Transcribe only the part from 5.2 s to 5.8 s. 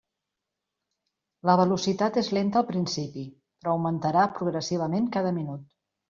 minut.